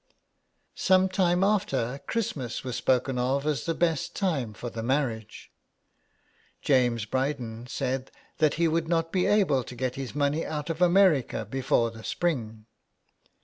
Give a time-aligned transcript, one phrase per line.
[0.73, 5.51] Some time after Christmas was spoken of as the best time for the marriage;
[6.63, 8.09] James Bryden said
[8.39, 12.03] that he would not be able to get his money out of America before the
[12.03, 12.65] spring.